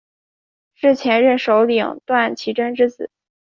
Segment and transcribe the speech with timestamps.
[0.73, 3.11] 是前任首领段乞珍之子。